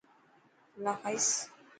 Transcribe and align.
ڦلا 0.73 0.93
کائيس. 1.01 1.27